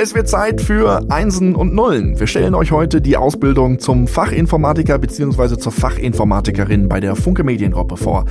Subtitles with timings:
[0.00, 2.20] Es wird Zeit für Einsen und Nullen.
[2.20, 5.58] Wir stellen euch heute die Ausbildung zum Fachinformatiker bzw.
[5.58, 8.24] zur Fachinformatikerin bei der Funke Mediengruppe vor.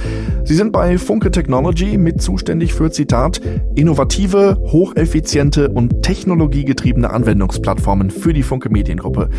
[0.45, 3.41] Sie sind bei Funke Technology mit zuständig für Zitat
[3.75, 9.29] innovative, hocheffiziente und technologiegetriebene Anwendungsplattformen für die Funke Mediengruppe.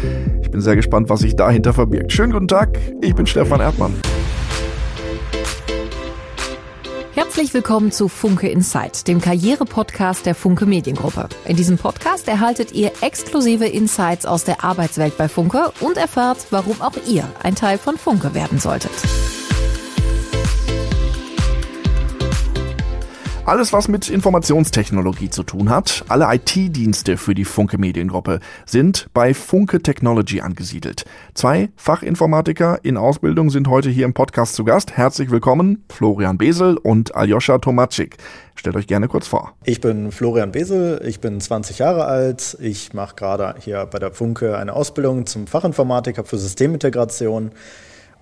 [0.43, 2.13] Ich bin sehr gespannt, was sich dahinter verbirgt.
[2.13, 3.95] Schönen guten Tag, ich bin Stefan Erdmann.
[7.29, 11.29] Herzlich willkommen zu Funke Insight, dem Karriere-Podcast der Funke Mediengruppe.
[11.45, 16.81] In diesem Podcast erhaltet ihr exklusive Insights aus der Arbeitswelt bei Funke und erfahrt, warum
[16.81, 18.93] auch ihr ein Teil von Funke werden solltet.
[23.49, 29.33] Alles, was mit Informationstechnologie zu tun hat, alle IT-Dienste für die Funke Mediengruppe sind bei
[29.33, 31.07] Funke Technology angesiedelt.
[31.33, 34.99] Zwei Fachinformatiker in Ausbildung sind heute hier im Podcast zu Gast.
[34.99, 38.19] Herzlich willkommen, Florian Besel und Aljoscha Tomacik.
[38.55, 39.55] Stellt euch gerne kurz vor.
[39.65, 42.55] Ich bin Florian Besel, ich bin 20 Jahre alt.
[42.61, 47.53] Ich mache gerade hier bei der Funke eine Ausbildung zum Fachinformatiker für Systemintegration.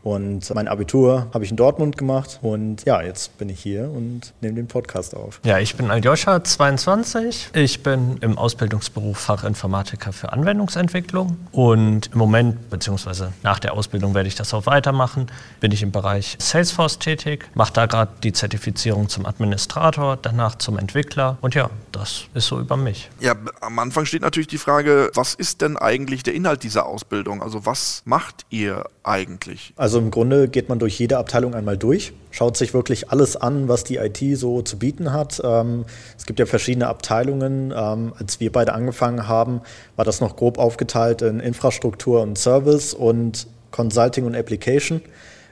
[0.06, 2.38] Und mein Abitur habe ich in Dortmund gemacht.
[2.40, 5.40] Und ja, jetzt bin ich hier und nehme den Podcast auf.
[5.42, 7.48] Ja, ich bin Aljoscha, 22.
[7.54, 11.36] Ich bin im Ausbildungsberuf Fachinformatiker für Anwendungsentwicklung.
[11.50, 15.26] Und im Moment, beziehungsweise nach der Ausbildung werde ich das auch weitermachen,
[15.58, 20.78] bin ich im Bereich Salesforce tätig, mache da gerade die Zertifizierung zum Administrator, danach zum
[20.78, 21.36] Entwickler.
[21.40, 23.10] Und ja, das ist so über mich.
[23.18, 27.42] Ja, am Anfang steht natürlich die Frage, was ist denn eigentlich der Inhalt dieser Ausbildung?
[27.42, 29.72] Also was macht ihr eigentlich?
[29.76, 33.34] Also also im Grunde geht man durch jede Abteilung einmal durch, schaut sich wirklich alles
[33.34, 35.40] an, was die IT so zu bieten hat.
[35.42, 35.86] Ähm,
[36.18, 37.72] es gibt ja verschiedene Abteilungen.
[37.74, 39.62] Ähm, als wir beide angefangen haben,
[39.96, 45.00] war das noch grob aufgeteilt in Infrastruktur und Service und Consulting und Application.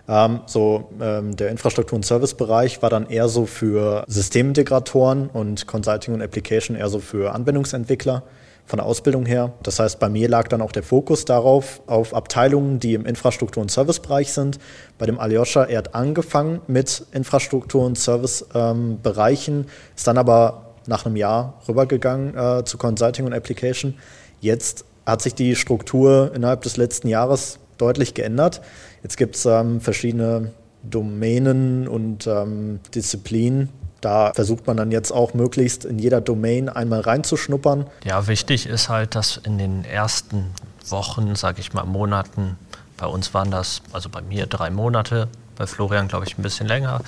[0.08, 6.12] Ähm, so ähm, der Infrastruktur- und Servicebereich war dann eher so für Systemintegratoren und Consulting
[6.12, 8.22] und Application eher so für Anwendungsentwickler
[8.66, 9.52] von der Ausbildung her.
[9.62, 13.60] Das heißt, bei mir lag dann auch der Fokus darauf, auf Abteilungen, die im Infrastruktur-
[13.62, 14.58] und Servicebereich sind.
[14.98, 21.04] Bei dem Aljoscha, er hat angefangen mit Infrastruktur- und Servicebereichen, ähm, ist dann aber nach
[21.04, 23.94] einem Jahr rübergegangen äh, zu Consulting und Application.
[24.40, 28.62] Jetzt hat sich die Struktur innerhalb des letzten Jahres deutlich geändert.
[29.02, 33.68] Jetzt gibt es ähm, verschiedene Domänen und ähm, Disziplinen,
[34.04, 37.86] da versucht man dann jetzt auch möglichst in jeder Domain einmal reinzuschnuppern.
[38.04, 40.50] Ja, wichtig ist halt, dass in den ersten
[40.88, 42.56] Wochen, sage ich mal, Monaten,
[42.96, 46.66] bei uns waren das, also bei mir drei Monate, bei Florian glaube ich ein bisschen
[46.66, 47.00] länger,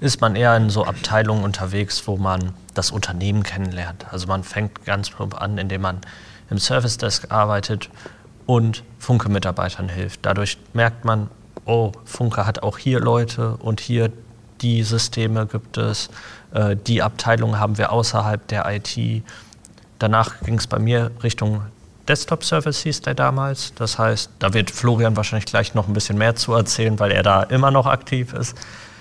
[0.00, 4.06] ist man eher in so Abteilungen unterwegs, wo man das Unternehmen kennenlernt.
[4.10, 6.00] Also man fängt ganz plump an, indem man
[6.50, 7.88] im Service Desk arbeitet
[8.46, 10.20] und Funke-Mitarbeitern hilft.
[10.22, 11.30] Dadurch merkt man,
[11.64, 14.12] oh, Funke hat auch hier Leute und hier
[14.64, 16.08] die Systeme gibt es,
[16.52, 19.22] äh, die Abteilung haben wir außerhalb der IT.
[19.98, 21.62] Danach ging es bei mir Richtung
[22.08, 23.72] Desktop Service hieß der damals.
[23.74, 27.22] Das heißt, da wird Florian wahrscheinlich gleich noch ein bisschen mehr zu erzählen, weil er
[27.22, 28.56] da immer noch aktiv ist.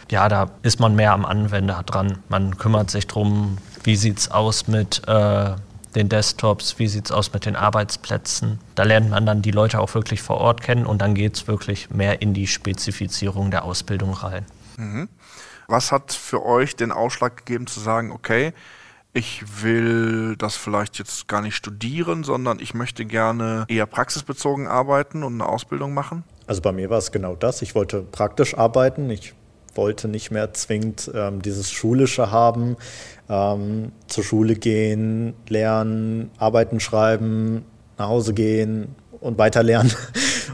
[0.09, 2.19] Ja, da ist man mehr am Anwender dran.
[2.30, 5.51] Man kümmert sich darum, wie sieht es aus mit äh,
[5.95, 8.59] den Desktops, wie sieht es aus mit den Arbeitsplätzen.
[8.75, 11.47] Da lernt man dann die Leute auch wirklich vor Ort kennen und dann geht es
[11.47, 14.45] wirklich mehr in die Spezifizierung der Ausbildung rein.
[14.78, 15.09] Mhm.
[15.68, 18.53] Was hat für euch den Ausschlag gegeben zu sagen, okay,
[19.13, 25.24] ich will das vielleicht jetzt gar nicht studieren, sondern ich möchte gerne eher praxisbezogen arbeiten
[25.24, 26.24] und eine Ausbildung machen?
[26.47, 27.62] Also bei mir war es genau das.
[27.62, 29.09] Ich wollte praktisch arbeiten.
[29.09, 29.34] Ich
[29.75, 32.75] wollte nicht mehr zwingend ähm, dieses Schulische haben,
[33.30, 37.66] ähm, zur Schule gehen, lernen, arbeiten, schreiben,
[37.97, 39.91] nach Hause gehen und weiter lernen.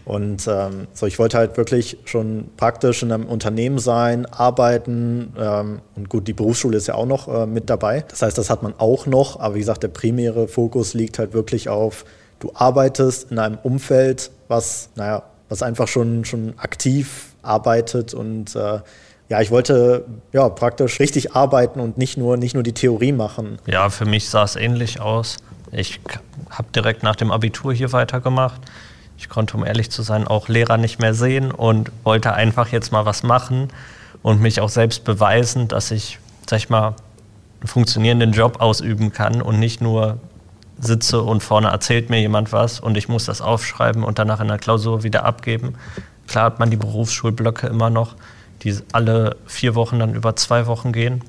[0.05, 5.33] Und ähm, so, ich wollte halt wirklich schon praktisch in einem Unternehmen sein, arbeiten.
[5.37, 8.05] Ähm, und gut, die Berufsschule ist ja auch noch äh, mit dabei.
[8.07, 9.39] Das heißt, das hat man auch noch.
[9.39, 12.05] Aber wie gesagt, der primäre Fokus liegt halt wirklich auf,
[12.39, 18.79] du arbeitest in einem Umfeld, was, naja, was einfach schon, schon aktiv arbeitet und äh,
[19.29, 23.59] ja, ich wollte ja praktisch richtig arbeiten und nicht nur, nicht nur die Theorie machen.
[23.67, 25.37] Ja, für mich sah es ähnlich aus.
[25.71, 25.99] Ich
[26.49, 28.59] habe direkt nach dem Abitur hier weitergemacht.
[29.19, 32.93] Ich konnte, um ehrlich zu sein, auch Lehrer nicht mehr sehen und wollte einfach jetzt
[32.93, 33.67] mal was machen
[34.21, 36.19] und mich auch selbst beweisen, dass ich,
[36.49, 36.95] sag ich mal,
[37.59, 40.19] einen funktionierenden Job ausüben kann und nicht nur
[40.79, 44.47] sitze und vorne erzählt mir jemand was und ich muss das aufschreiben und danach in
[44.47, 45.75] der Klausur wieder abgeben.
[46.29, 48.15] Klar hat man die Berufsschulblöcke immer noch,
[48.63, 51.25] die alle vier Wochen dann über zwei Wochen gehen.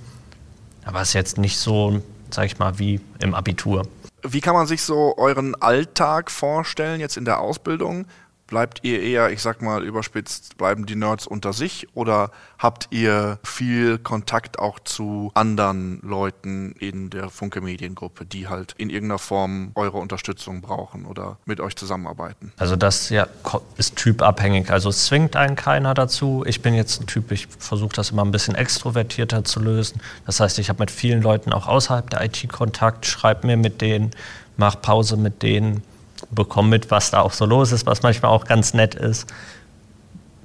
[0.85, 2.01] Aber es ist jetzt nicht so,
[2.31, 3.83] sag ich mal, wie im Abitur.
[4.23, 8.07] Wie kann man sich so euren Alltag vorstellen, jetzt in der Ausbildung?
[8.51, 13.39] Bleibt ihr eher, ich sag mal überspitzt, bleiben die Nerds unter sich oder habt ihr
[13.45, 19.71] viel Kontakt auch zu anderen Leuten in der Funke Mediengruppe, die halt in irgendeiner Form
[19.77, 22.53] eure Unterstützung brauchen oder mit euch zusammenarbeiten?
[22.57, 23.29] Also das ja,
[23.77, 24.71] ist typabhängig.
[24.73, 26.43] Also es zwingt einen keiner dazu.
[26.45, 30.01] Ich bin jetzt ein Typ, ich versuche das immer ein bisschen extrovertierter zu lösen.
[30.27, 33.81] Das heißt, ich habe mit vielen Leuten auch außerhalb der IT Kontakt, schreibe mir mit
[33.81, 34.11] denen,
[34.57, 35.85] mache Pause mit denen
[36.31, 39.33] bekomme mit, was da auch so los ist, was manchmal auch ganz nett ist.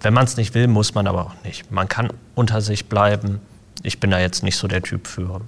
[0.01, 1.71] Wenn man es nicht will, muss man aber auch nicht.
[1.71, 3.41] Man kann unter sich bleiben.
[3.83, 5.41] Ich bin da jetzt nicht so der Typ für.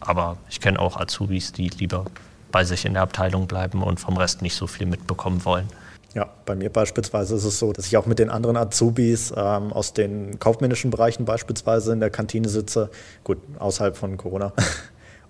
[0.00, 2.04] Aber ich kenne auch Azubis, die lieber
[2.50, 5.68] bei sich in der Abteilung bleiben und vom Rest nicht so viel mitbekommen wollen.
[6.14, 9.72] Ja, bei mir beispielsweise ist es so, dass ich auch mit den anderen Azubis ähm,
[9.72, 12.90] aus den kaufmännischen Bereichen beispielsweise in der Kantine sitze.
[13.24, 14.52] Gut, außerhalb von Corona.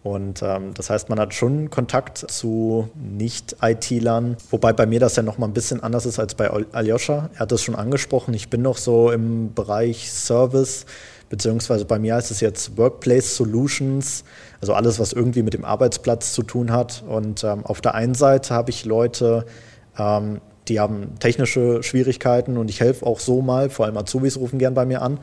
[0.02, 5.22] Und ähm, das heißt, man hat schon Kontakt zu Nicht-IT-Lern, wobei bei mir das ja
[5.22, 7.30] noch mal ein bisschen anders ist als bei Aljoscha.
[7.34, 10.86] Er hat es schon angesprochen, ich bin noch so im Bereich Service,
[11.28, 14.24] beziehungsweise bei mir heißt es jetzt Workplace Solutions,
[14.60, 17.02] also alles, was irgendwie mit dem Arbeitsplatz zu tun hat.
[17.06, 19.46] Und ähm, auf der einen Seite habe ich Leute,
[19.98, 24.58] ähm, die haben technische Schwierigkeiten und ich helfe auch so mal, vor allem Azubis rufen
[24.58, 25.18] gern bei mir an.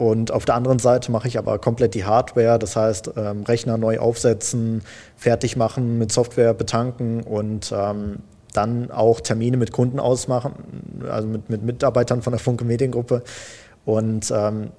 [0.00, 3.76] Und auf der anderen Seite mache ich aber komplett die Hardware, das heißt ähm, Rechner
[3.76, 4.80] neu aufsetzen,
[5.14, 8.20] fertig machen, mit Software betanken und ähm,
[8.54, 13.22] dann auch Termine mit Kunden ausmachen, also mit, mit Mitarbeitern von der Funke Mediengruppe
[13.84, 14.70] und ähm,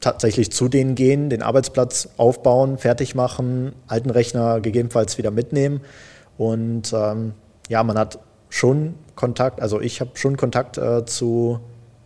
[0.00, 5.82] tatsächlich zu denen gehen, den Arbeitsplatz aufbauen, fertig machen, alten Rechner gegebenenfalls wieder mitnehmen.
[6.38, 7.34] Und ähm,
[7.68, 11.60] ja, man hat schon Kontakt, also ich habe schon Kontakt äh, zu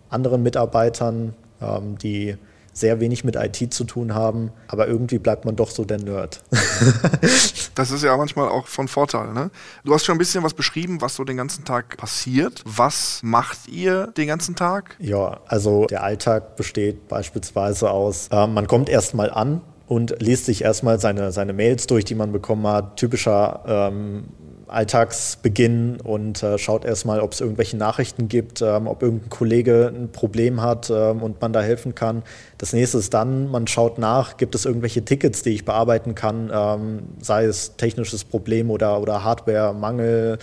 [0.08, 1.34] anderen Mitarbeitern,
[1.64, 2.36] ähm, die
[2.74, 6.42] sehr wenig mit IT zu tun haben, aber irgendwie bleibt man doch so der Nerd.
[7.74, 9.32] das ist ja manchmal auch von Vorteil.
[9.32, 9.50] Ne?
[9.84, 12.62] Du hast schon ein bisschen was beschrieben, was so den ganzen Tag passiert.
[12.66, 14.96] Was macht ihr den ganzen Tag?
[14.98, 20.62] Ja, also der Alltag besteht beispielsweise aus, äh, man kommt erstmal an und liest sich
[20.64, 22.96] erstmal seine, seine Mails durch, die man bekommen hat.
[22.96, 24.24] Typischer ähm,
[24.74, 30.10] Alltagsbeginn und äh, schaut erstmal, ob es irgendwelche Nachrichten gibt, ähm, ob irgendein Kollege ein
[30.10, 32.22] Problem hat ähm, und man da helfen kann.
[32.58, 36.50] Das nächste ist dann, man schaut nach, gibt es irgendwelche Tickets, die ich bearbeiten kann,
[36.52, 40.38] ähm, sei es technisches Problem oder, oder Hardware-Mangel,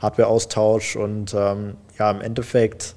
[0.00, 2.94] Hardware-Austausch und ähm, ja, im Endeffekt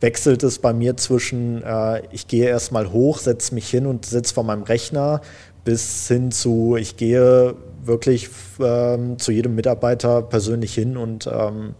[0.00, 4.34] wechselt es bei mir zwischen, äh, ich gehe erstmal hoch, setze mich hin und sitze
[4.34, 5.20] vor meinem Rechner,
[5.64, 7.54] bis hin zu, ich gehe
[7.84, 8.28] wirklich
[8.60, 11.74] ähm, zu jedem Mitarbeiter persönlich hin und ähm,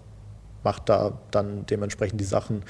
[0.63, 2.63] mache da dann dementsprechend die Sachen,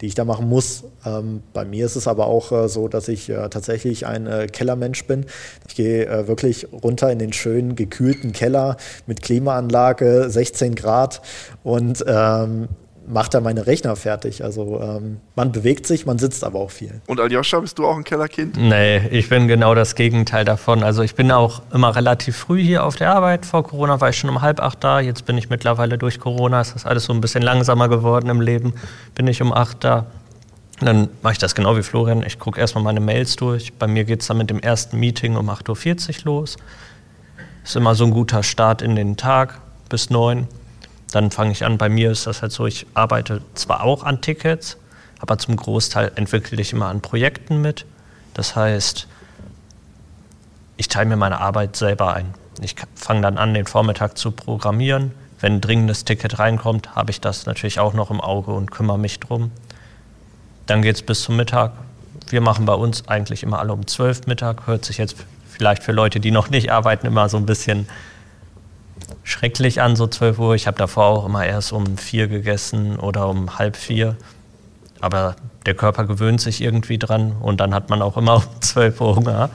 [0.00, 0.84] die ich da machen muss.
[1.04, 4.46] Ähm, bei mir ist es aber auch äh, so, dass ich äh, tatsächlich ein äh,
[4.46, 5.26] Kellermensch bin.
[5.68, 11.22] Ich gehe äh, wirklich runter in den schönen gekühlten Keller mit Klimaanlage, 16 Grad
[11.62, 12.68] und ähm,
[13.08, 14.42] macht er meine Rechner fertig.
[14.42, 17.00] Also ähm, man bewegt sich, man sitzt aber auch viel.
[17.06, 18.56] Und Aljoscha, bist du auch ein Kellerkind?
[18.56, 20.82] Nee, ich bin genau das Gegenteil davon.
[20.82, 23.46] Also ich bin auch immer relativ früh hier auf der Arbeit.
[23.46, 25.00] Vor Corona war ich schon um halb acht da.
[25.00, 28.40] Jetzt bin ich mittlerweile durch Corona, ist das alles so ein bisschen langsamer geworden im
[28.40, 28.74] Leben.
[29.14, 30.06] Bin ich um acht da.
[30.80, 32.22] Dann mache ich das genau wie Florian.
[32.22, 33.72] Ich gucke erstmal meine Mails durch.
[33.74, 36.56] Bei mir geht es dann mit dem ersten Meeting um 8.40 Uhr los.
[37.64, 40.46] Ist immer so ein guter Start in den Tag bis neun.
[41.12, 44.20] Dann fange ich an, bei mir ist das halt so, ich arbeite zwar auch an
[44.20, 44.76] Tickets,
[45.18, 47.86] aber zum Großteil entwickle ich immer an Projekten mit.
[48.34, 49.06] Das heißt,
[50.76, 52.34] ich teile mir meine Arbeit selber ein.
[52.60, 55.12] Ich fange dann an, den Vormittag zu programmieren.
[55.40, 58.98] Wenn ein dringendes Ticket reinkommt, habe ich das natürlich auch noch im Auge und kümmere
[58.98, 59.50] mich drum.
[60.66, 61.72] Dann geht es bis zum Mittag.
[62.28, 64.66] Wir machen bei uns eigentlich immer alle um 12 Mittag.
[64.66, 65.16] Hört sich jetzt
[65.48, 67.88] vielleicht für Leute, die noch nicht arbeiten, immer so ein bisschen
[69.24, 70.54] schrecklich an, so 12 Uhr.
[70.54, 74.16] Ich habe davor auch immer erst um vier gegessen oder um halb vier.
[75.00, 75.36] Aber
[75.66, 79.16] der Körper gewöhnt sich irgendwie dran und dann hat man auch immer um 12 Uhr
[79.16, 79.50] Hunger.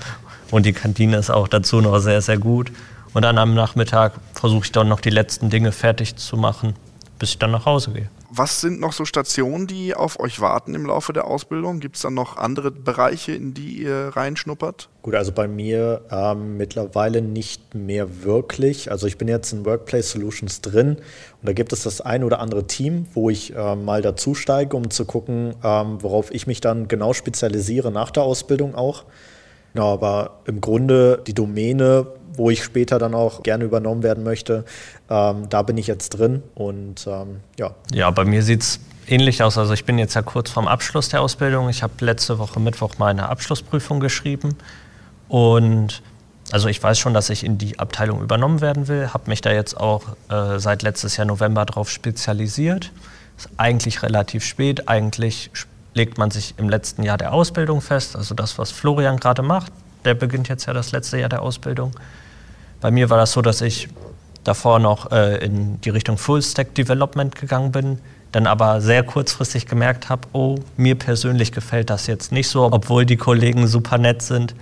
[0.51, 2.71] Und die Kantine ist auch dazu noch sehr, sehr gut.
[3.13, 6.75] Und dann am Nachmittag versuche ich dann noch die letzten Dinge fertig zu machen,
[7.19, 8.09] bis ich dann nach Hause gehe.
[8.33, 11.81] Was sind noch so Stationen, die auf euch warten im Laufe der Ausbildung?
[11.81, 14.87] Gibt es dann noch andere Bereiche, in die ihr reinschnuppert?
[15.01, 18.89] Gut, also bei mir ähm, mittlerweile nicht mehr wirklich.
[18.89, 22.39] Also ich bin jetzt in Workplace Solutions drin und da gibt es das ein oder
[22.39, 26.61] andere Team, wo ich ähm, mal dazu steige, um zu gucken, ähm, worauf ich mich
[26.61, 29.03] dann genau spezialisiere nach der Ausbildung auch.
[29.73, 34.65] Genau, aber im Grunde die Domäne, wo ich später dann auch gerne übernommen werden möchte,
[35.09, 37.75] ähm, da bin ich jetzt drin und ähm, ja.
[37.93, 39.57] Ja, bei mir sieht es ähnlich aus.
[39.57, 41.69] Also ich bin jetzt ja kurz vorm Abschluss der Ausbildung.
[41.69, 44.57] Ich habe letzte Woche Mittwoch meine Abschlussprüfung geschrieben
[45.27, 46.01] und
[46.51, 49.51] Also ich weiß schon, dass ich in die Abteilung übernommen werden will, habe mich da
[49.51, 52.91] jetzt auch äh, seit letztes Jahr November darauf spezialisiert.
[53.37, 54.89] Ist eigentlich relativ spät.
[54.89, 55.49] Eigentlich
[55.93, 58.15] legt man sich im letzten Jahr der Ausbildung fest.
[58.15, 59.71] Also das, was Florian gerade macht,
[60.05, 61.91] der beginnt jetzt ja das letzte Jahr der Ausbildung.
[62.79, 63.89] Bei mir war das so, dass ich
[64.43, 67.99] davor noch äh, in die Richtung Full Stack Development gegangen bin,
[68.31, 73.05] dann aber sehr kurzfristig gemerkt habe, oh, mir persönlich gefällt das jetzt nicht so, obwohl
[73.05, 74.55] die Kollegen super nett sind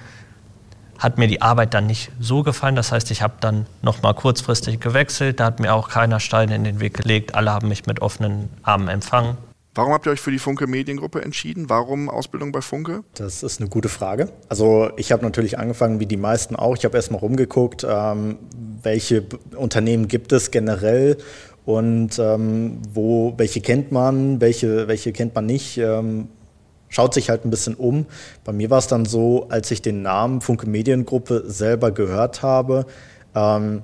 [1.00, 2.76] hat mir die Arbeit dann nicht so gefallen.
[2.76, 5.40] Das heißt, ich habe dann noch mal kurzfristig gewechselt.
[5.40, 7.36] Da hat mir auch keiner Steine in den Weg gelegt.
[7.36, 9.38] Alle haben mich mit offenen Armen empfangen.
[9.80, 11.70] Warum habt ihr euch für die Funke Mediengruppe entschieden?
[11.70, 13.06] Warum Ausbildung bei Funke?
[13.14, 14.28] Das ist eine gute Frage.
[14.50, 16.76] Also ich habe natürlich angefangen wie die meisten auch.
[16.76, 18.40] Ich habe erstmal rumgeguckt, ähm,
[18.84, 19.24] welche
[19.56, 21.18] Unternehmen gibt es generell
[21.64, 25.78] und ähm, wo, welche kennt man, welche, welche kennt man nicht.
[25.78, 26.28] Ähm,
[26.90, 28.06] schaut sich halt ein bisschen um.
[28.44, 32.86] Bei mir war es dann so, als ich den Namen Funke Mediengruppe selber gehört habe,
[33.34, 33.84] ähm,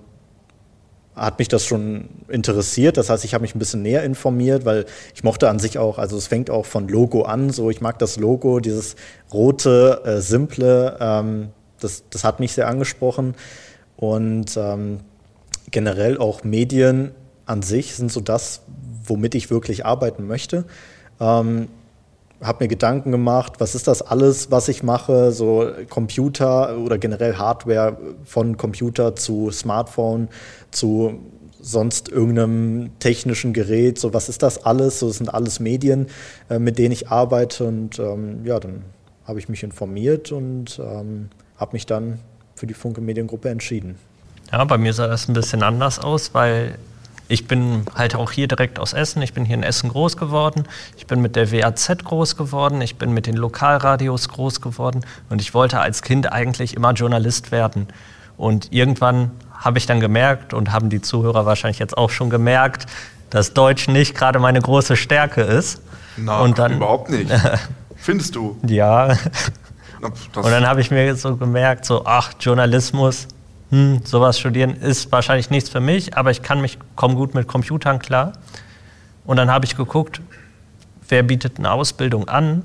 [1.15, 2.97] hat mich das schon interessiert.
[2.97, 5.97] Das heißt, ich habe mich ein bisschen näher informiert, weil ich mochte an sich auch,
[5.97, 8.95] also es fängt auch von Logo an, so ich mag das Logo, dieses
[9.31, 13.35] rote, äh, simple, ähm, das, das hat mich sehr angesprochen.
[13.95, 14.99] Und ähm,
[15.71, 17.11] generell auch Medien
[17.45, 18.61] an sich sind so das,
[19.05, 20.65] womit ich wirklich arbeiten möchte.
[21.19, 21.69] Ähm,
[22.45, 27.35] habe mir Gedanken gemacht, was ist das alles, was ich mache, so Computer oder generell
[27.35, 30.29] Hardware von Computer zu Smartphone
[30.71, 31.19] zu
[31.61, 36.07] sonst irgendeinem technischen Gerät, so was ist das alles, so das sind alles Medien,
[36.49, 38.83] äh, mit denen ich arbeite und ähm, ja, dann
[39.25, 42.19] habe ich mich informiert und ähm, habe mich dann
[42.55, 43.95] für die Funke Mediengruppe entschieden.
[44.51, 46.75] Ja, bei mir sah das ein bisschen anders aus, weil
[47.27, 49.21] ich bin halt auch hier direkt aus Essen.
[49.21, 50.65] Ich bin hier in Essen groß geworden.
[50.97, 52.81] Ich bin mit der WAZ groß geworden.
[52.81, 55.05] Ich bin mit den Lokalradios groß geworden.
[55.29, 57.87] Und ich wollte als Kind eigentlich immer Journalist werden.
[58.37, 62.85] Und irgendwann habe ich dann gemerkt und haben die Zuhörer wahrscheinlich jetzt auch schon gemerkt,
[63.29, 65.81] dass Deutsch nicht gerade meine große Stärke ist.
[66.17, 67.31] Na, und dann, überhaupt nicht.
[67.95, 68.57] Findest du?
[68.67, 69.17] Ja.
[70.01, 73.27] und dann habe ich mir so gemerkt, so, ach, Journalismus,
[73.69, 77.47] hm, sowas studieren ist wahrscheinlich nichts für mich, aber ich kann mich, komme gut mit
[77.47, 78.33] Computern klar.
[79.25, 80.21] Und dann habe ich geguckt,
[81.07, 82.63] wer bietet eine Ausbildung an.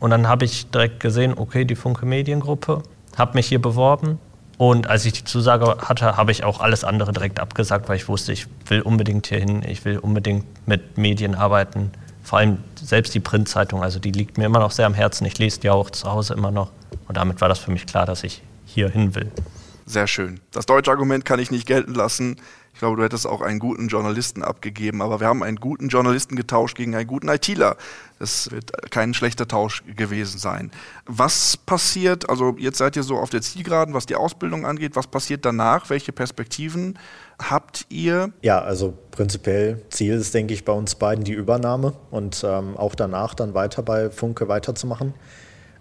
[0.00, 2.82] Und dann habe ich direkt gesehen, okay, die Funke Mediengruppe,
[3.16, 4.18] habe mich hier beworben.
[4.56, 8.08] Und als ich die Zusage hatte, habe ich auch alles andere direkt abgesagt, weil ich
[8.08, 11.92] wusste, ich will unbedingt hier hin, ich will unbedingt mit Medien arbeiten.
[12.22, 15.24] Vor allem selbst die Printzeitung, also die liegt mir immer noch sehr am Herzen.
[15.26, 16.70] Ich lese die auch zu Hause immer noch.
[17.08, 19.30] Und damit war das für mich klar, dass ich hier hin will.
[19.90, 20.38] Sehr schön.
[20.52, 22.36] Das deutsche Argument kann ich nicht gelten lassen.
[22.72, 26.36] Ich glaube, du hättest auch einen guten Journalisten abgegeben, aber wir haben einen guten Journalisten
[26.36, 27.76] getauscht gegen einen guten ITler.
[28.20, 30.70] Das wird kein schlechter Tausch gewesen sein.
[31.06, 35.08] Was passiert, also jetzt seid ihr so auf der Zielgeraden, was die Ausbildung angeht, was
[35.08, 35.90] passiert danach?
[35.90, 36.96] Welche Perspektiven
[37.42, 38.32] habt ihr?
[38.42, 42.94] Ja, also prinzipiell Ziel ist, denke ich, bei uns beiden die Übernahme und ähm, auch
[42.94, 45.14] danach dann weiter bei Funke weiterzumachen.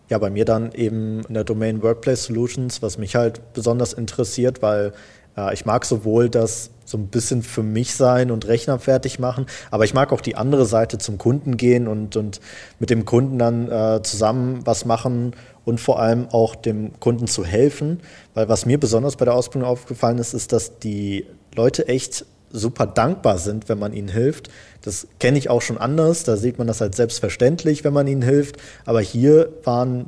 [0.09, 4.61] Ja, bei mir dann eben in der Domain Workplace Solutions, was mich halt besonders interessiert,
[4.61, 4.93] weil
[5.37, 9.45] äh, ich mag sowohl das so ein bisschen für mich sein und Rechner fertig machen,
[9.69, 12.39] aber ich mag auch die andere Seite zum Kunden gehen und, und
[12.79, 15.35] mit dem Kunden dann äh, zusammen was machen
[15.65, 17.99] und vor allem auch dem Kunden zu helfen,
[18.33, 22.85] weil was mir besonders bei der Ausbildung aufgefallen ist, ist, dass die Leute echt super
[22.87, 24.49] dankbar sind, wenn man ihnen hilft.
[24.81, 26.23] Das kenne ich auch schon anders.
[26.23, 28.57] Da sieht man das halt selbstverständlich, wenn man ihnen hilft.
[28.85, 30.07] Aber hier waren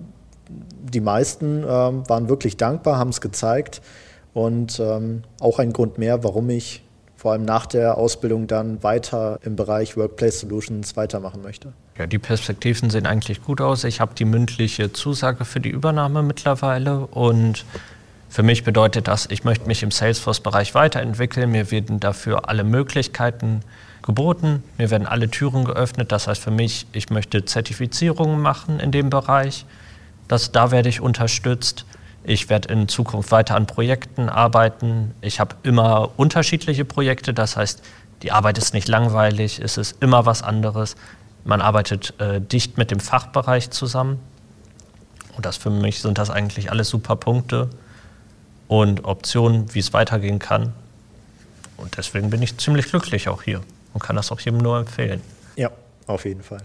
[0.81, 3.81] die meisten ähm, waren wirklich dankbar, haben es gezeigt.
[4.33, 6.83] Und ähm, auch ein Grund mehr, warum ich
[7.15, 11.73] vor allem nach der Ausbildung dann weiter im Bereich Workplace Solutions weitermachen möchte.
[11.97, 13.83] Ja, die Perspektiven sehen eigentlich gut aus.
[13.83, 17.65] Ich habe die mündliche Zusage für die Übernahme mittlerweile und
[18.31, 21.51] für mich bedeutet das, ich möchte mich im Salesforce-Bereich weiterentwickeln.
[21.51, 23.59] Mir werden dafür alle Möglichkeiten
[24.03, 24.63] geboten.
[24.77, 26.13] Mir werden alle Türen geöffnet.
[26.13, 29.65] Das heißt für mich, ich möchte Zertifizierungen machen in dem Bereich.
[30.29, 31.85] Das, da werde ich unterstützt.
[32.23, 35.13] Ich werde in Zukunft weiter an Projekten arbeiten.
[35.19, 37.33] Ich habe immer unterschiedliche Projekte.
[37.33, 37.83] Das heißt,
[38.21, 39.59] die Arbeit ist nicht langweilig.
[39.59, 40.95] Es ist immer was anderes.
[41.43, 44.19] Man arbeitet äh, dicht mit dem Fachbereich zusammen.
[45.35, 47.69] Und das für mich sind das eigentlich alles super Punkte
[48.71, 50.71] und Optionen, wie es weitergehen kann.
[51.75, 53.59] Und deswegen bin ich ziemlich glücklich auch hier
[53.93, 55.21] und kann das auch jedem nur empfehlen.
[55.57, 55.71] Ja,
[56.07, 56.61] auf jeden Fall.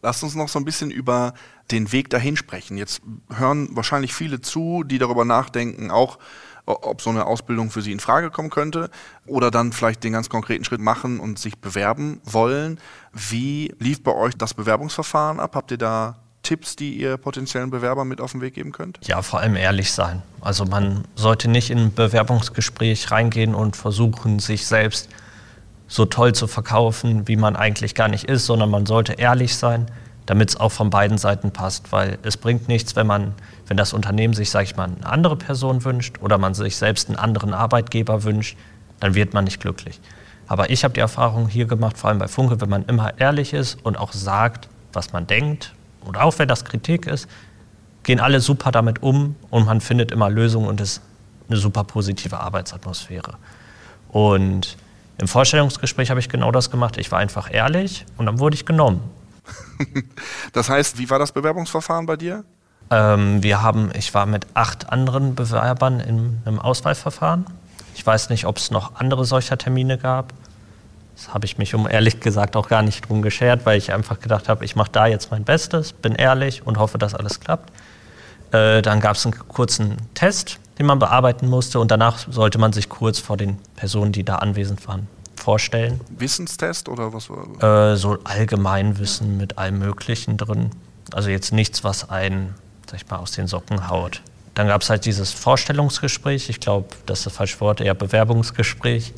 [0.00, 1.34] Lasst uns noch so ein bisschen über
[1.70, 2.78] den Weg dahin sprechen.
[2.78, 6.18] Jetzt hören wahrscheinlich viele zu, die darüber nachdenken, auch
[6.64, 8.88] ob so eine Ausbildung für sie in Frage kommen könnte
[9.26, 12.80] oder dann vielleicht den ganz konkreten Schritt machen und sich bewerben wollen.
[13.12, 15.56] Wie lief bei euch das Bewerbungsverfahren ab?
[15.56, 19.00] Habt ihr da Tipps, die ihr potenziellen Bewerbern mit auf den Weg geben könnt?
[19.04, 20.22] Ja, vor allem ehrlich sein.
[20.40, 25.08] Also man sollte nicht in ein Bewerbungsgespräch reingehen und versuchen, sich selbst
[25.88, 29.86] so toll zu verkaufen, wie man eigentlich gar nicht ist, sondern man sollte ehrlich sein,
[30.26, 31.92] damit es auch von beiden Seiten passt.
[31.92, 33.34] Weil es bringt nichts, wenn man,
[33.66, 37.08] wenn das Unternehmen sich, sage ich mal, eine andere Person wünscht oder man sich selbst
[37.08, 38.56] einen anderen Arbeitgeber wünscht,
[39.00, 40.00] dann wird man nicht glücklich.
[40.46, 43.54] Aber ich habe die Erfahrung hier gemacht, vor allem bei Funke, wenn man immer ehrlich
[43.54, 45.74] ist und auch sagt, was man denkt,
[46.06, 47.28] oder auch wenn das Kritik ist,
[48.02, 51.02] gehen alle super damit um und man findet immer Lösungen und es ist
[51.48, 53.34] eine super positive Arbeitsatmosphäre.
[54.08, 54.76] Und
[55.18, 56.96] im Vorstellungsgespräch habe ich genau das gemacht.
[56.98, 59.00] Ich war einfach ehrlich und dann wurde ich genommen.
[60.52, 62.44] das heißt, wie war das Bewerbungsverfahren bei dir?
[62.90, 67.46] Ähm, wir haben, ich war mit acht anderen Bewerbern in einem Auswahlverfahren.
[67.94, 70.32] Ich weiß nicht, ob es noch andere solcher Termine gab.
[71.16, 74.20] Das habe ich mich, um ehrlich gesagt, auch gar nicht drum geschert, weil ich einfach
[74.20, 77.72] gedacht habe, ich mache da jetzt mein Bestes, bin ehrlich und hoffe, dass alles klappt.
[78.52, 82.72] Äh, dann gab es einen kurzen Test, den man bearbeiten musste und danach sollte man
[82.72, 85.06] sich kurz vor den Personen, die da anwesend waren,
[85.36, 86.00] vorstellen.
[86.10, 87.92] Wissenstest oder was war?
[87.92, 90.70] Äh, so Allgemeinwissen mit allem Möglichen drin.
[91.12, 92.54] Also jetzt nichts, was einen,
[92.86, 94.20] sag ich mal, aus den Socken haut.
[94.54, 99.12] Dann gab es halt dieses Vorstellungsgespräch, ich glaube, das ist das falsche Wort, eher Bewerbungsgespräch.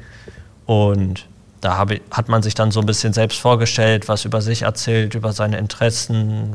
[0.64, 1.26] Und
[1.60, 5.14] da habe, hat man sich dann so ein bisschen selbst vorgestellt, was über sich erzählt,
[5.14, 6.54] über seine Interessen,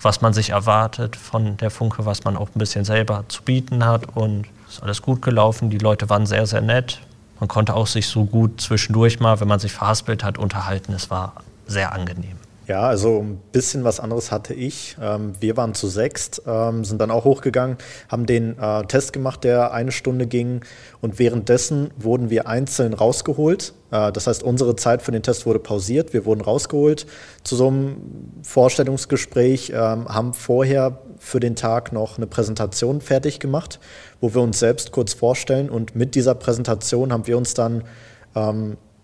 [0.00, 3.84] was man sich erwartet von der Funke, was man auch ein bisschen selber zu bieten
[3.84, 4.16] hat.
[4.16, 5.70] Und es ist alles gut gelaufen.
[5.70, 7.00] Die Leute waren sehr, sehr nett.
[7.40, 10.92] Man konnte auch sich so gut zwischendurch mal, wenn man sich verhaspelt hat, unterhalten.
[10.92, 11.34] Es war
[11.66, 12.37] sehr angenehm.
[12.68, 14.98] Ja, also ein bisschen was anderes hatte ich.
[15.00, 17.78] Ähm, wir waren zu sechst, ähm, sind dann auch hochgegangen,
[18.10, 20.60] haben den äh, Test gemacht, der eine Stunde ging.
[21.00, 23.72] Und währenddessen wurden wir einzeln rausgeholt.
[23.90, 26.12] Äh, das heißt, unsere Zeit für den Test wurde pausiert.
[26.12, 27.06] Wir wurden rausgeholt
[27.42, 27.96] zu so einem
[28.42, 33.80] Vorstellungsgespräch, ähm, haben vorher für den Tag noch eine Präsentation fertig gemacht,
[34.20, 35.70] wo wir uns selbst kurz vorstellen.
[35.70, 37.82] Und mit dieser Präsentation haben wir uns dann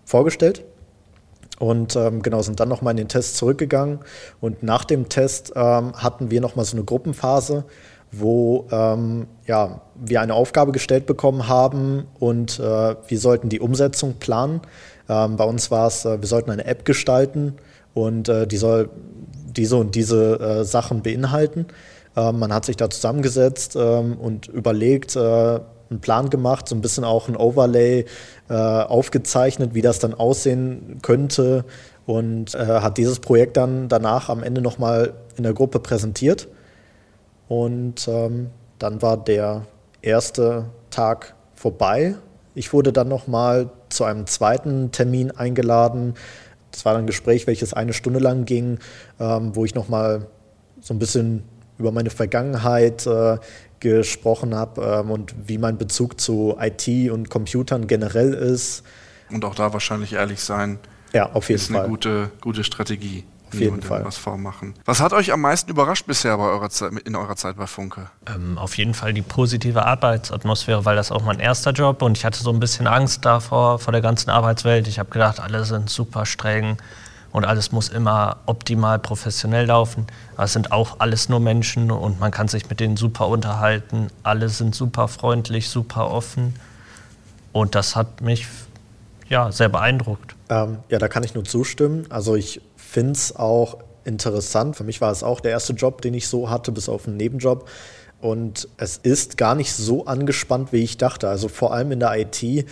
[0.05, 0.63] vorgestellt
[1.59, 3.99] und ähm, genau, sind dann nochmal in den Test zurückgegangen.
[4.41, 7.65] Und nach dem Test ähm, hatten wir nochmal so eine Gruppenphase,
[8.11, 14.15] wo ähm, ja, wir eine Aufgabe gestellt bekommen haben und äh, wir sollten die Umsetzung
[14.19, 14.61] planen.
[15.07, 17.55] Ähm, bei uns war es, äh, wir sollten eine App gestalten
[17.93, 18.89] und äh, die soll
[19.55, 21.67] diese und diese äh, Sachen beinhalten.
[22.15, 26.81] Ähm, man hat sich da zusammengesetzt ähm, und überlegt, äh, einen Plan gemacht, so ein
[26.81, 28.05] bisschen auch ein Overlay
[28.49, 31.65] äh, aufgezeichnet, wie das dann aussehen könnte
[32.05, 36.47] und äh, hat dieses Projekt dann danach am Ende nochmal in der Gruppe präsentiert.
[37.47, 39.65] Und ähm, dann war der
[40.01, 42.15] erste Tag vorbei.
[42.53, 46.15] Ich wurde dann nochmal zu einem zweiten Termin eingeladen.
[46.71, 48.79] Das war dann ein Gespräch, welches eine Stunde lang ging,
[49.19, 50.27] ähm, wo ich nochmal
[50.81, 51.43] so ein bisschen
[51.77, 53.37] über meine Vergangenheit äh,
[53.89, 58.83] gesprochen habe ähm, und wie mein Bezug zu IT und Computern generell ist.
[59.31, 60.79] Und auch da wahrscheinlich ehrlich sein.
[61.13, 61.81] Ja, auf jeden ist Fall.
[61.81, 63.23] eine gute, gute Strategie.
[63.53, 64.03] Auf jeden Fall.
[64.03, 64.73] Was vormachen.
[64.85, 68.09] Was hat euch am meisten überrascht bisher bei eurer Zeit, in eurer Zeit bei Funke?
[68.27, 72.25] Ähm, auf jeden Fall die positive Arbeitsatmosphäre, weil das auch mein erster Job und ich
[72.25, 74.87] hatte so ein bisschen Angst davor, vor der ganzen Arbeitswelt.
[74.87, 76.77] Ich habe gedacht, alle sind super streng
[77.35, 80.07] und alles muss immer optimal professionell laufen.
[80.37, 84.07] Es sind auch alles nur Menschen und man kann sich mit denen super unterhalten.
[84.23, 86.55] Alle sind super freundlich, super offen.
[87.51, 88.47] Und das hat mich
[89.27, 90.33] ja, sehr beeindruckt.
[90.47, 92.05] Ähm, ja, da kann ich nur zustimmen.
[92.09, 94.77] Also ich finde es auch interessant.
[94.77, 97.17] Für mich war es auch der erste Job, den ich so hatte, bis auf einen
[97.17, 97.67] Nebenjob.
[98.21, 101.27] Und es ist gar nicht so angespannt, wie ich dachte.
[101.27, 102.65] Also vor allem in der IT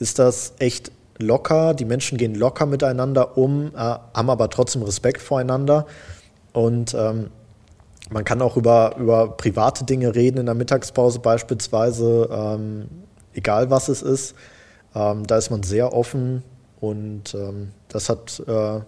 [0.00, 5.20] ist das echt locker, die Menschen gehen locker miteinander um, äh, haben aber trotzdem Respekt
[5.20, 5.86] voreinander.
[6.52, 7.30] Und ähm,
[8.10, 12.88] man kann auch über, über private Dinge reden in der Mittagspause beispielsweise, ähm,
[13.34, 14.34] egal was es ist.
[14.94, 16.42] Ähm, da ist man sehr offen
[16.80, 18.80] und ähm, das hat, äh,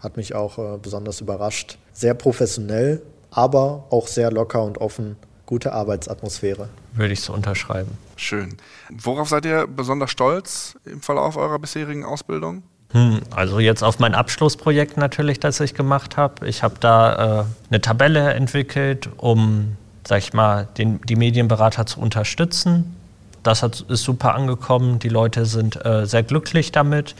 [0.00, 1.78] hat mich auch äh, besonders überrascht.
[1.92, 6.68] Sehr professionell, aber auch sehr locker und offen gute Arbeitsatmosphäre.
[6.94, 7.96] Würde ich so unterschreiben.
[8.16, 8.56] Schön.
[8.90, 12.62] Worauf seid ihr besonders stolz im Verlauf eurer bisherigen Ausbildung?
[12.92, 16.48] Hm, also jetzt auf mein Abschlussprojekt natürlich, das ich gemacht habe.
[16.48, 19.76] Ich habe da äh, eine Tabelle entwickelt, um,
[20.06, 22.96] sag ich mal, den, die Medienberater zu unterstützen.
[23.42, 24.98] Das hat, ist super angekommen.
[24.98, 27.14] Die Leute sind äh, sehr glücklich damit.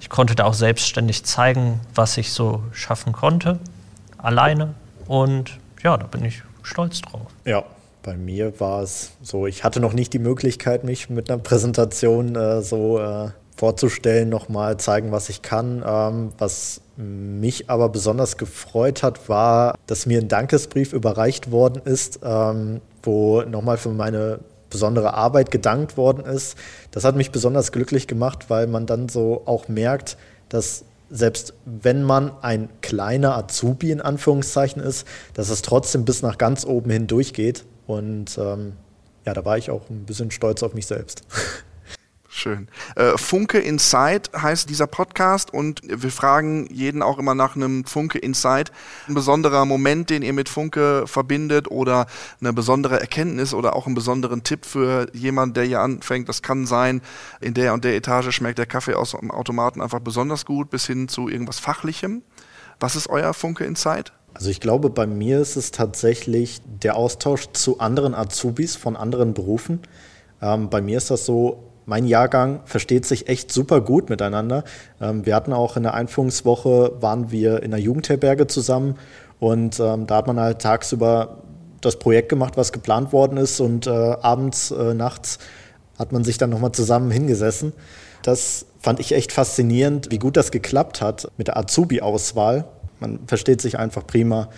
[0.00, 3.60] Ich konnte da auch selbstständig zeigen, was ich so schaffen konnte,
[4.18, 4.74] alleine.
[5.06, 7.26] Und ja, da bin ich stolz drauf.
[7.44, 7.64] Ja,
[8.10, 12.34] bei mir war es so, ich hatte noch nicht die Möglichkeit, mich mit einer Präsentation
[12.34, 15.84] äh, so äh, vorzustellen, nochmal zeigen, was ich kann.
[15.86, 22.18] Ähm, was mich aber besonders gefreut hat, war, dass mir ein Dankesbrief überreicht worden ist,
[22.24, 26.56] ähm, wo nochmal für meine besondere Arbeit gedankt worden ist.
[26.90, 30.16] Das hat mich besonders glücklich gemacht, weil man dann so auch merkt,
[30.48, 36.38] dass selbst wenn man ein kleiner Azubi in Anführungszeichen ist, dass es trotzdem bis nach
[36.38, 37.64] ganz oben hin durchgeht.
[37.90, 38.74] Und ähm,
[39.26, 41.24] ja, da war ich auch ein bisschen stolz auf mich selbst.
[42.32, 42.68] Schön.
[42.94, 48.18] Äh, Funke Inside heißt dieser Podcast und wir fragen jeden auch immer nach einem Funke
[48.18, 48.70] Inside.
[49.08, 52.06] Ein besonderer Moment, den ihr mit Funke verbindet oder
[52.40, 56.28] eine besondere Erkenntnis oder auch einen besonderen Tipp für jemanden, der hier anfängt.
[56.28, 57.02] Das kann sein,
[57.40, 60.86] in der und der Etage schmeckt der Kaffee aus dem Automaten einfach besonders gut bis
[60.86, 62.22] hin zu irgendwas Fachlichem.
[62.78, 64.12] Was ist euer Funke Inside?
[64.34, 69.34] Also ich glaube, bei mir ist es tatsächlich der Austausch zu anderen Azubis von anderen
[69.34, 69.80] Berufen.
[70.40, 74.64] Ähm, bei mir ist das so, mein Jahrgang versteht sich echt super gut miteinander.
[75.00, 78.96] Ähm, wir hatten auch in der Einführungswoche, waren wir in der Jugendherberge zusammen
[79.40, 81.42] und ähm, da hat man halt tagsüber
[81.80, 85.38] das Projekt gemacht, was geplant worden ist und äh, abends, äh, nachts
[85.98, 87.72] hat man sich dann nochmal zusammen hingesessen.
[88.22, 92.66] Das fand ich echt faszinierend, wie gut das geklappt hat mit der Azubi-Auswahl.
[93.00, 94.48] Man versteht sich einfach prima.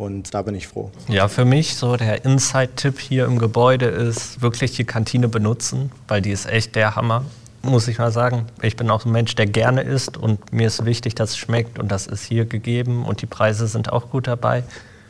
[0.00, 0.90] Und da bin ich froh.
[1.08, 6.22] Ja, für mich so der Inside-Tipp hier im Gebäude ist wirklich die Kantine benutzen, weil
[6.22, 7.26] die ist echt der Hammer,
[7.60, 8.46] muss ich mal sagen.
[8.62, 11.78] Ich bin auch ein Mensch, der gerne isst und mir ist wichtig, dass es schmeckt
[11.78, 14.62] und das ist hier gegeben und die Preise sind auch gut dabei.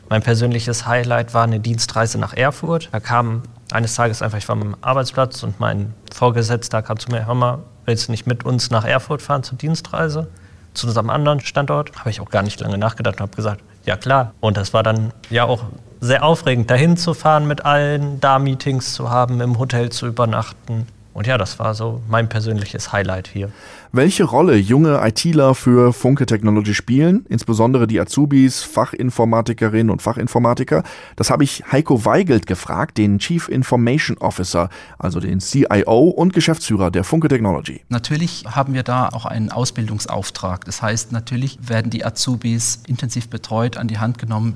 [0.09, 2.89] Mein persönliches Highlight war eine Dienstreise nach Erfurt.
[2.91, 7.25] Da kam eines Tages einfach, ich war am Arbeitsplatz und mein Vorgesetzter kam zu mir,
[7.27, 10.27] hör mal, willst du nicht mit uns nach Erfurt fahren zur Dienstreise?
[10.73, 11.97] Zu unserem anderen Standort?
[11.97, 14.33] Habe ich auch gar nicht lange nachgedacht und habe gesagt, ja klar.
[14.39, 15.65] Und das war dann ja auch
[15.99, 20.87] sehr aufregend, dahin zu fahren mit allen, da Meetings zu haben, im Hotel zu übernachten.
[21.13, 23.51] Und ja, das war so mein persönliches Highlight hier.
[23.91, 30.83] Welche Rolle junge ITler für Funke Technology spielen, insbesondere die Azubis, Fachinformatikerinnen und Fachinformatiker,
[31.17, 36.91] das habe ich Heiko Weigelt gefragt, den Chief Information Officer, also den CIO und Geschäftsführer
[36.91, 37.81] der Funke Technology.
[37.89, 40.63] Natürlich haben wir da auch einen Ausbildungsauftrag.
[40.63, 44.55] Das heißt, natürlich werden die Azubis intensiv betreut, an die Hand genommen,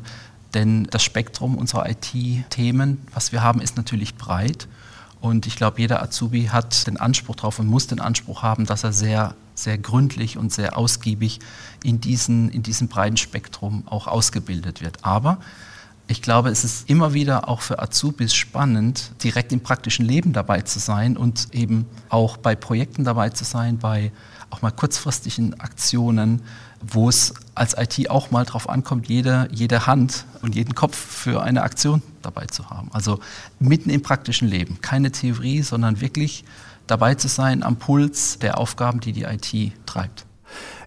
[0.53, 4.69] denn das Spektrum unserer IT-Themen, was wir haben, ist natürlich breit.
[5.25, 8.83] Und ich glaube, jeder Azubi hat den Anspruch darauf und muss den Anspruch haben, dass
[8.83, 11.39] er sehr, sehr gründlich und sehr ausgiebig
[11.81, 15.03] in, diesen, in diesem breiten Spektrum auch ausgebildet wird.
[15.03, 15.39] Aber
[16.05, 20.61] ich glaube, es ist immer wieder auch für Azubis spannend, direkt im praktischen Leben dabei
[20.61, 24.11] zu sein und eben auch bei Projekten dabei zu sein, bei
[24.51, 26.43] auch mal kurzfristigen Aktionen,
[26.91, 31.41] wo es als IT auch mal drauf ankommt, jede, jede Hand und jeden Kopf für
[31.41, 32.89] eine Aktion dabei zu haben.
[32.91, 33.19] Also
[33.59, 34.79] mitten im praktischen Leben.
[34.81, 36.43] Keine Theorie, sondern wirklich
[36.87, 40.25] dabei zu sein am Puls der Aufgaben, die die IT treibt.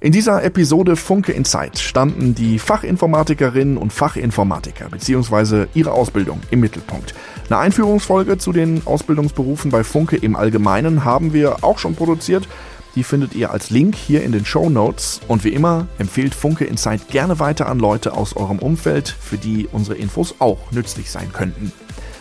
[0.00, 5.66] In dieser Episode Funke Insight standen die Fachinformatikerinnen und Fachinformatiker bzw.
[5.74, 7.14] ihre Ausbildung im Mittelpunkt.
[7.50, 12.48] Eine Einführungsfolge zu den Ausbildungsberufen bei Funke im Allgemeinen haben wir auch schon produziert.
[12.98, 15.20] Die findet ihr als Link hier in den Show Notes.
[15.28, 19.68] Und wie immer empfehlt Funke Insight gerne weiter an Leute aus eurem Umfeld, für die
[19.70, 21.70] unsere Infos auch nützlich sein könnten.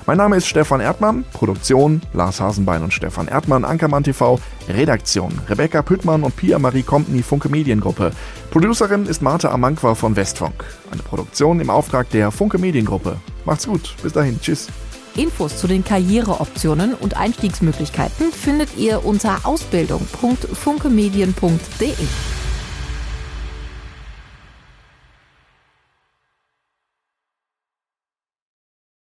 [0.06, 5.82] Mein Name ist Stefan Erdmann, Produktion Lars Hasenbein und Stefan Erdmann, Ankermann TV, Redaktion Rebecca
[5.82, 8.12] Püttmann und Pia Marie Company Funke Mediengruppe.
[8.52, 10.64] Producerin ist Martha Amankwa von Westfunk.
[10.92, 13.18] Eine Produktion im Auftrag der Funke Mediengruppe.
[13.46, 14.68] Macht's gut, bis dahin, tschüss.
[15.18, 22.37] Infos zu den Karriereoptionen und Einstiegsmöglichkeiten findet ihr unter ausbildung.funkemedien.de.